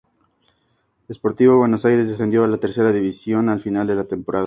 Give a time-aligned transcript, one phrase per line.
[1.13, 4.39] Sportivo Buenos Aires descendió a la Tercera División al final de la temporada.